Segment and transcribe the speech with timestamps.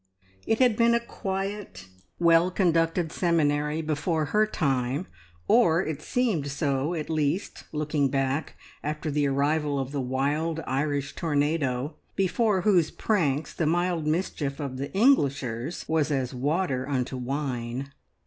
[0.47, 1.85] It had been a quiet,
[2.17, 5.05] well conducted seminary before her time,
[5.47, 11.13] or it seemed so, at least, looking back after the arrival of the wild Irish
[11.13, 17.91] tornado, before whose pranks the mild mischief of the Englishers was as water unto wine.